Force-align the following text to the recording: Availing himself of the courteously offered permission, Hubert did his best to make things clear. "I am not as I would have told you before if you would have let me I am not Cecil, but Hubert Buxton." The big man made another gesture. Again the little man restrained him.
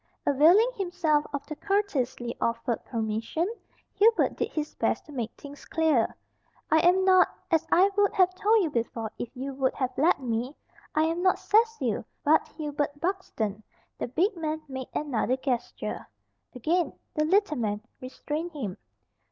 Availing 0.25 0.71
himself 0.75 1.27
of 1.31 1.45
the 1.45 1.55
courteously 1.55 2.35
offered 2.41 2.83
permission, 2.85 3.47
Hubert 3.93 4.35
did 4.35 4.51
his 4.51 4.73
best 4.73 5.05
to 5.05 5.11
make 5.11 5.29
things 5.37 5.63
clear. 5.65 6.15
"I 6.71 6.79
am 6.79 7.05
not 7.05 7.27
as 7.51 7.67
I 7.71 7.87
would 7.95 8.11
have 8.13 8.33
told 8.33 8.63
you 8.63 8.71
before 8.71 9.11
if 9.19 9.29
you 9.35 9.53
would 9.53 9.75
have 9.75 9.95
let 9.97 10.19
me 10.19 10.55
I 10.95 11.03
am 11.03 11.21
not 11.21 11.37
Cecil, 11.37 12.03
but 12.23 12.47
Hubert 12.47 12.99
Buxton." 12.99 13.61
The 13.99 14.07
big 14.07 14.35
man 14.35 14.63
made 14.67 14.89
another 14.95 15.37
gesture. 15.37 16.07
Again 16.55 16.93
the 17.13 17.23
little 17.23 17.57
man 17.59 17.81
restrained 18.01 18.53
him. 18.53 18.77